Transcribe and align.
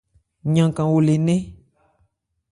Yankan 0.55 0.87
ole 0.95 1.13
nɛ́n. 1.25 1.41